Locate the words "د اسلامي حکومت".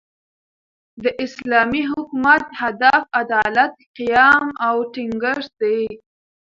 1.03-2.43